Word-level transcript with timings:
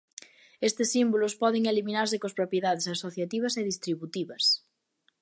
Estes 0.67 0.91
símbolos 0.95 1.37
poden 1.41 1.63
eliminarse 1.71 2.19
coas 2.21 2.37
propiedades 2.39 2.85
asociativas 2.95 3.53
e 3.59 3.61
distributivas. 3.71 4.43